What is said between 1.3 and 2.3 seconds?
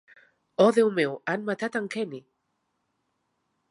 han matat en Kenny!